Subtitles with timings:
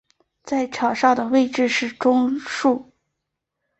[0.43, 2.81] 在场上的位置是中坚。